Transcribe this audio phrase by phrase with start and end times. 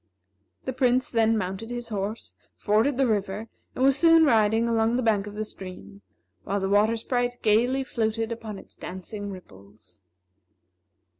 [0.65, 5.03] The Prince then mounted his horse, forded the river, and was soon riding along the
[5.03, 6.01] bank of the stream,
[6.43, 10.01] while the Water Sprite gayly floated upon its dancing ripples.